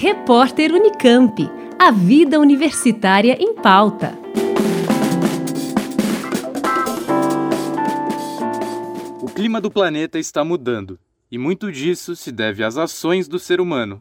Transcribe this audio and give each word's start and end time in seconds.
Repórter 0.00 0.72
Unicamp. 0.72 1.50
A 1.76 1.90
vida 1.90 2.38
universitária 2.38 3.36
em 3.40 3.52
pauta. 3.52 4.16
O 9.20 9.26
clima 9.26 9.60
do 9.60 9.68
planeta 9.68 10.16
está 10.16 10.44
mudando, 10.44 11.00
e 11.28 11.36
muito 11.36 11.72
disso 11.72 12.14
se 12.14 12.30
deve 12.30 12.62
às 12.62 12.76
ações 12.76 13.26
do 13.26 13.40
ser 13.40 13.60
humano. 13.60 14.00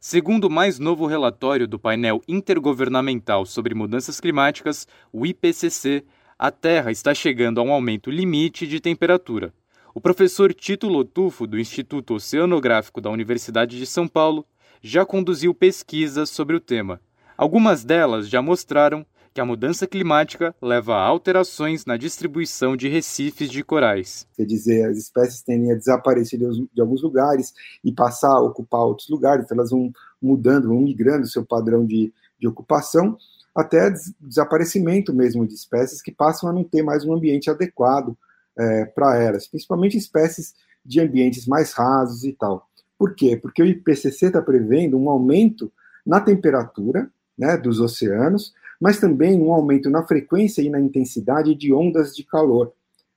Segundo 0.00 0.44
o 0.44 0.50
mais 0.50 0.78
novo 0.78 1.04
relatório 1.04 1.68
do 1.68 1.78
painel 1.78 2.22
intergovernamental 2.26 3.44
sobre 3.44 3.74
mudanças 3.74 4.18
climáticas, 4.18 4.88
o 5.12 5.26
IPCC, 5.26 6.02
a 6.38 6.50
Terra 6.50 6.90
está 6.90 7.12
chegando 7.12 7.60
a 7.60 7.62
um 7.62 7.72
aumento 7.72 8.10
limite 8.10 8.66
de 8.66 8.80
temperatura. 8.80 9.52
O 9.94 10.00
professor 10.00 10.54
Tito 10.54 10.88
Lotufo, 10.88 11.46
do 11.46 11.58
Instituto 11.58 12.14
Oceanográfico 12.14 13.02
da 13.02 13.10
Universidade 13.10 13.76
de 13.76 13.84
São 13.84 14.08
Paulo, 14.08 14.46
já 14.82 15.04
conduziu 15.04 15.54
pesquisas 15.54 16.30
sobre 16.30 16.56
o 16.56 16.60
tema. 16.60 17.00
Algumas 17.36 17.84
delas 17.84 18.28
já 18.28 18.40
mostraram 18.40 19.04
que 19.36 19.40
a 19.40 19.44
mudança 19.44 19.86
climática 19.86 20.54
leva 20.62 20.94
a 20.94 21.04
alterações 21.04 21.84
na 21.84 21.98
distribuição 21.98 22.74
de 22.74 22.88
recifes 22.88 23.50
de 23.50 23.62
corais. 23.62 24.26
Quer 24.34 24.46
dizer, 24.46 24.88
as 24.88 24.96
espécies 24.96 25.42
tendem 25.42 25.70
a 25.70 25.74
desaparecer 25.74 26.40
de 26.40 26.80
alguns 26.80 27.02
lugares 27.02 27.52
e 27.84 27.92
passar 27.92 28.32
a 28.32 28.40
ocupar 28.40 28.80
outros 28.80 29.10
lugares, 29.10 29.44
então 29.44 29.58
elas 29.58 29.70
vão 29.70 29.92
mudando, 30.22 30.68
vão 30.68 30.80
migrando 30.80 31.26
seu 31.26 31.44
padrão 31.44 31.84
de, 31.84 32.10
de 32.40 32.48
ocupação, 32.48 33.18
até 33.54 33.92
desaparecimento 34.18 35.12
mesmo 35.12 35.46
de 35.46 35.52
espécies 35.52 36.00
que 36.00 36.12
passam 36.12 36.48
a 36.48 36.52
não 36.52 36.64
ter 36.64 36.82
mais 36.82 37.04
um 37.04 37.12
ambiente 37.12 37.50
adequado 37.50 38.16
é, 38.58 38.86
para 38.86 39.22
elas, 39.22 39.46
principalmente 39.46 39.98
espécies 39.98 40.54
de 40.82 40.98
ambientes 40.98 41.46
mais 41.46 41.72
rasos 41.72 42.24
e 42.24 42.32
tal. 42.32 42.66
Por 42.98 43.14
quê? 43.14 43.36
Porque 43.36 43.62
o 43.62 43.66
IPCC 43.66 44.26
está 44.26 44.40
prevendo 44.40 44.98
um 44.98 45.10
aumento 45.10 45.70
na 46.04 46.20
temperatura 46.20 47.10
né, 47.36 47.56
dos 47.56 47.80
oceanos, 47.80 48.54
mas 48.80 49.00
também 49.00 49.40
um 49.40 49.52
aumento 49.52 49.90
na 49.90 50.06
frequência 50.06 50.62
e 50.62 50.70
na 50.70 50.80
intensidade 50.80 51.54
de 51.54 51.72
ondas 51.72 52.14
de 52.14 52.24
calor. 52.24 52.72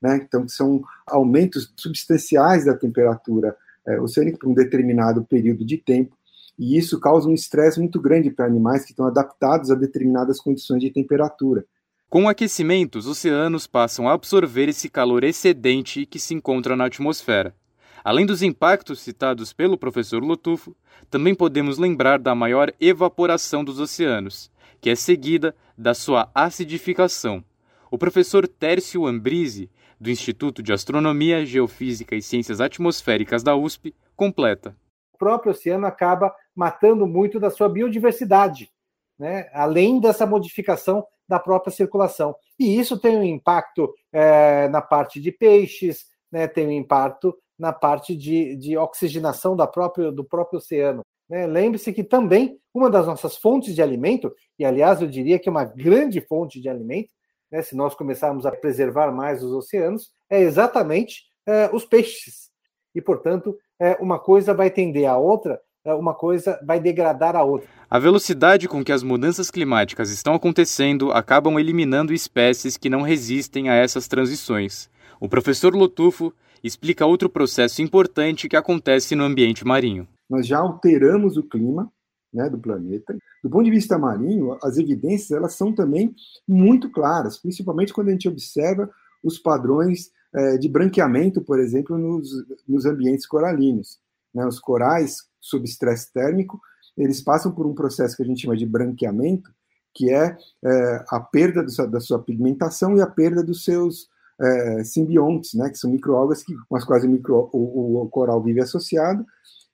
Né? 0.00 0.20
Então, 0.26 0.48
são 0.48 0.82
aumentos 1.06 1.72
substanciais 1.76 2.64
da 2.64 2.74
temperatura 2.74 3.56
é, 3.86 4.00
oceânica 4.00 4.38
por 4.38 4.48
um 4.48 4.54
determinado 4.54 5.24
período 5.24 5.64
de 5.64 5.76
tempo, 5.76 6.16
e 6.58 6.76
isso 6.76 7.00
causa 7.00 7.28
um 7.28 7.34
estresse 7.34 7.78
muito 7.78 8.00
grande 8.00 8.30
para 8.30 8.44
animais 8.44 8.84
que 8.84 8.90
estão 8.90 9.06
adaptados 9.06 9.70
a 9.70 9.74
determinadas 9.74 10.40
condições 10.40 10.80
de 10.80 10.90
temperatura. 10.90 11.64
Com 12.08 12.24
o 12.24 12.28
aquecimento, 12.28 12.98
os 12.98 13.06
oceanos 13.06 13.66
passam 13.66 14.08
a 14.08 14.12
absorver 14.12 14.68
esse 14.68 14.88
calor 14.88 15.24
excedente 15.24 16.04
que 16.04 16.18
se 16.18 16.34
encontra 16.34 16.76
na 16.76 16.86
atmosfera. 16.86 17.54
Além 18.02 18.24
dos 18.24 18.42
impactos 18.42 19.00
citados 19.00 19.52
pelo 19.52 19.76
professor 19.76 20.22
Lotufo, 20.22 20.74
também 21.10 21.34
podemos 21.34 21.76
lembrar 21.76 22.18
da 22.18 22.34
maior 22.34 22.72
evaporação 22.80 23.62
dos 23.62 23.78
oceanos, 23.78 24.50
que 24.80 24.88
é 24.88 24.94
seguida 24.94 25.54
da 25.76 25.92
sua 25.92 26.30
acidificação. 26.34 27.44
O 27.90 27.98
professor 27.98 28.48
Tércio 28.48 29.06
Ambrise, 29.06 29.70
do 30.00 30.10
Instituto 30.10 30.62
de 30.62 30.72
Astronomia, 30.72 31.44
Geofísica 31.44 32.14
e 32.14 32.22
Ciências 32.22 32.60
Atmosféricas 32.60 33.42
da 33.42 33.54
USP, 33.54 33.94
completa. 34.16 34.74
O 35.12 35.18
próprio 35.18 35.52
oceano 35.52 35.86
acaba 35.86 36.34
matando 36.54 37.06
muito 37.06 37.38
da 37.38 37.50
sua 37.50 37.68
biodiversidade, 37.68 38.70
né? 39.18 39.50
além 39.52 40.00
dessa 40.00 40.24
modificação 40.24 41.04
da 41.28 41.38
própria 41.38 41.72
circulação. 41.72 42.34
E 42.58 42.78
isso 42.78 42.98
tem 42.98 43.16
um 43.16 43.22
impacto 43.22 43.92
é, 44.12 44.68
na 44.68 44.80
parte 44.80 45.20
de 45.20 45.30
peixes, 45.30 46.06
né, 46.30 46.46
tem 46.46 46.66
um 46.66 46.72
impacto 46.72 47.36
na 47.60 47.72
parte 47.72 48.16
de, 48.16 48.56
de 48.56 48.76
oxigenação 48.76 49.54
da 49.54 49.66
própria, 49.66 50.10
do 50.10 50.24
próprio 50.24 50.58
oceano. 50.58 51.02
Né? 51.28 51.46
Lembre-se 51.46 51.92
que 51.92 52.02
também 52.02 52.58
uma 52.72 52.88
das 52.88 53.06
nossas 53.06 53.36
fontes 53.36 53.74
de 53.74 53.82
alimento, 53.82 54.34
e 54.58 54.64
aliás 54.64 55.02
eu 55.02 55.06
diria 55.06 55.38
que 55.38 55.48
é 55.48 55.52
uma 55.52 55.64
grande 55.64 56.20
fonte 56.22 56.60
de 56.60 56.68
alimento, 56.68 57.10
né, 57.52 57.60
se 57.62 57.76
nós 57.76 57.94
começarmos 57.94 58.46
a 58.46 58.52
preservar 58.52 59.12
mais 59.12 59.42
os 59.42 59.52
oceanos, 59.52 60.10
é 60.30 60.40
exatamente 60.40 61.24
é, 61.46 61.68
os 61.72 61.84
peixes. 61.84 62.48
E, 62.94 63.00
portanto, 63.02 63.56
é, 63.78 63.96
uma 64.00 64.18
coisa 64.18 64.54
vai 64.54 64.70
tender 64.70 65.08
à 65.08 65.18
outra 65.18 65.60
é, 65.82 65.94
uma 65.94 66.12
coisa 66.12 66.60
vai 66.62 66.78
degradar 66.78 67.34
a 67.34 67.42
outra. 67.42 67.66
A 67.88 67.98
velocidade 67.98 68.68
com 68.68 68.84
que 68.84 68.92
as 68.92 69.02
mudanças 69.02 69.50
climáticas 69.50 70.10
estão 70.10 70.34
acontecendo 70.34 71.10
acabam 71.10 71.58
eliminando 71.58 72.12
espécies 72.12 72.76
que 72.76 72.90
não 72.90 73.00
resistem 73.00 73.70
a 73.70 73.74
essas 73.74 74.06
transições. 74.06 74.90
O 75.18 75.28
professor 75.28 75.74
Lotufo 75.74 76.34
explica 76.62 77.06
outro 77.06 77.28
processo 77.28 77.82
importante 77.82 78.48
que 78.48 78.56
acontece 78.56 79.14
no 79.14 79.24
ambiente 79.24 79.64
marinho. 79.64 80.06
Nós 80.28 80.46
já 80.46 80.58
alteramos 80.58 81.36
o 81.36 81.42
clima 81.42 81.90
né, 82.32 82.48
do 82.48 82.58
planeta. 82.58 83.16
Do 83.42 83.50
ponto 83.50 83.64
de 83.64 83.70
vista 83.70 83.98
marinho, 83.98 84.56
as 84.62 84.76
evidências 84.78 85.30
elas 85.30 85.54
são 85.54 85.74
também 85.74 86.14
muito 86.46 86.90
claras, 86.90 87.38
principalmente 87.38 87.92
quando 87.92 88.08
a 88.08 88.12
gente 88.12 88.28
observa 88.28 88.90
os 89.22 89.38
padrões 89.38 90.10
é, 90.34 90.56
de 90.56 90.68
branqueamento, 90.68 91.40
por 91.40 91.58
exemplo, 91.58 91.98
nos, 91.98 92.28
nos 92.68 92.86
ambientes 92.86 93.26
coralinos. 93.26 93.98
Né, 94.32 94.46
os 94.46 94.60
corais 94.60 95.28
sob 95.40 95.64
estresse 95.64 96.12
térmico, 96.12 96.60
eles 96.96 97.20
passam 97.20 97.50
por 97.50 97.66
um 97.66 97.74
processo 97.74 98.16
que 98.16 98.22
a 98.22 98.26
gente 98.26 98.42
chama 98.42 98.56
de 98.56 98.66
branqueamento, 98.66 99.50
que 99.92 100.12
é, 100.12 100.36
é 100.64 101.04
a 101.08 101.18
perda 101.18 101.64
do, 101.64 101.90
da 101.90 102.00
sua 102.00 102.22
pigmentação 102.22 102.96
e 102.96 103.00
a 103.00 103.06
perda 103.06 103.42
dos 103.42 103.64
seus 103.64 104.08
é, 104.40 104.84
simbiontes, 104.84 105.54
né, 105.54 105.68
que 105.68 105.76
são 105.76 105.90
microalgas 105.90 106.42
que, 106.42 106.54
com 106.68 106.76
as 106.76 106.84
quais 106.84 107.04
o, 107.04 107.08
micro, 107.08 107.50
o, 107.52 108.02
o, 108.02 108.08
coral 108.08 108.42
vive 108.42 108.60
associado 108.60 109.24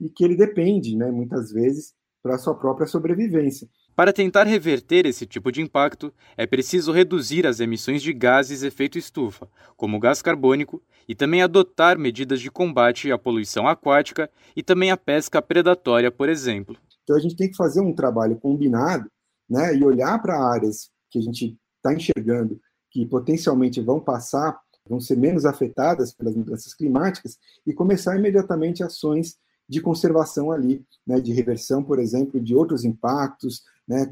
e 0.00 0.08
que 0.08 0.24
ele 0.24 0.36
depende, 0.36 0.96
né, 0.96 1.10
muitas 1.10 1.52
vezes, 1.52 1.92
para 2.22 2.38
sua 2.38 2.54
própria 2.54 2.86
sobrevivência. 2.86 3.68
Para 3.94 4.12
tentar 4.12 4.44
reverter 4.44 5.06
esse 5.06 5.24
tipo 5.24 5.52
de 5.52 5.60
impacto, 5.60 6.12
é 6.36 6.46
preciso 6.46 6.90
reduzir 6.90 7.46
as 7.46 7.60
emissões 7.60 8.02
de 8.02 8.12
gases 8.12 8.62
efeito 8.62 8.98
estufa, 8.98 9.46
como 9.76 9.98
o 9.98 10.00
gás 10.00 10.20
carbônico, 10.20 10.82
e 11.06 11.14
também 11.14 11.42
adotar 11.42 11.98
medidas 11.98 12.40
de 12.40 12.50
combate 12.50 13.12
à 13.12 13.18
poluição 13.18 13.68
aquática 13.68 14.28
e 14.56 14.62
também 14.62 14.90
à 14.90 14.96
pesca 14.96 15.40
predatória, 15.40 16.10
por 16.10 16.28
exemplo. 16.28 16.76
Então 17.04 17.14
a 17.14 17.20
gente 17.20 17.36
tem 17.36 17.50
que 17.50 17.56
fazer 17.56 17.80
um 17.80 17.94
trabalho 17.94 18.36
combinado 18.36 19.06
né, 19.48 19.76
e 19.76 19.84
olhar 19.84 20.20
para 20.20 20.42
áreas 20.42 20.88
que 21.10 21.18
a 21.18 21.22
gente 21.22 21.56
está 21.76 21.92
enxergando 21.92 22.58
que 22.94 23.04
potencialmente 23.04 23.80
vão 23.80 23.98
passar, 23.98 24.56
vão 24.88 25.00
ser 25.00 25.16
menos 25.16 25.44
afetadas 25.44 26.12
pelas 26.12 26.36
mudanças 26.36 26.72
climáticas 26.72 27.36
e 27.66 27.72
começar 27.72 28.16
imediatamente 28.16 28.84
ações 28.84 29.36
de 29.68 29.80
conservação 29.80 30.52
ali, 30.52 30.86
né, 31.04 31.20
de 31.20 31.32
reversão, 31.32 31.82
por 31.82 31.98
exemplo, 31.98 32.40
de 32.40 32.54
outros 32.54 32.84
impactos, 32.84 33.64
né, 33.88 34.06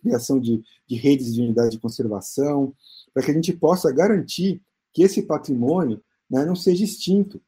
criação 0.00 0.38
de, 0.38 0.62
de 0.86 0.94
redes 0.94 1.34
de 1.34 1.42
unidade 1.42 1.70
de 1.70 1.80
conservação, 1.80 2.72
para 3.12 3.24
que 3.24 3.32
a 3.32 3.34
gente 3.34 3.52
possa 3.52 3.90
garantir 3.90 4.62
que 4.92 5.02
esse 5.02 5.22
patrimônio 5.22 6.00
né, 6.30 6.44
não 6.44 6.54
seja 6.54 6.84
extinto, 6.84 7.40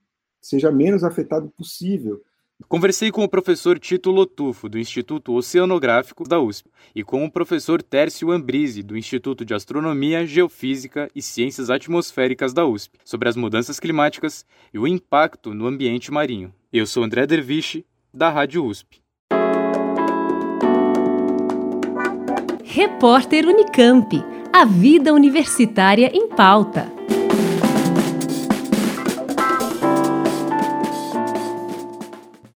seja 0.43 0.73
menos 0.73 1.05
afetado 1.05 1.49
possível. 1.51 2.21
Conversei 2.69 3.11
com 3.11 3.25
o 3.25 3.29
professor 3.29 3.79
Tito 3.79 4.11
Lotufo, 4.11 4.69
do 4.69 4.79
Instituto 4.79 5.33
Oceanográfico 5.35 6.29
da 6.29 6.39
USP, 6.41 6.69
e 6.95 7.03
com 7.03 7.25
o 7.25 7.31
professor 7.31 7.83
Tércio 7.83 8.31
Ambrise, 8.31 8.83
do 8.83 8.97
Instituto 8.97 9.45
de 9.45 9.55
Astronomia, 9.55 10.27
Geofísica 10.27 11.11
e 11.15 11.21
Ciências 11.21 11.71
Atmosféricas 11.71 12.53
da 12.53 12.65
USP, 12.65 12.99
sobre 13.05 13.29
as 13.29 13.37
mudanças 13.37 13.81
climáticas 13.81 14.45
e 14.73 14.79
o 14.79 14.87
impacto 14.87 15.53
no 15.53 15.67
ambiente 15.67 16.13
marinho. 16.13 16.53
Eu 16.73 16.87
sou 16.87 17.03
André 17.03 17.27
Derviche, 17.27 17.85
da 18.13 18.29
Rádio 18.29 18.65
USP. 18.65 19.01
Repórter 22.65 23.47
Unicamp. 23.47 24.25
A 24.53 24.65
vida 24.65 25.13
universitária 25.13 26.11
em 26.15 26.29
pauta. 26.29 27.00